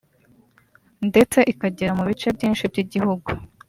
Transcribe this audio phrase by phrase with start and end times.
[1.09, 3.27] ndetse ikagera mu bice byinshi by’igihugu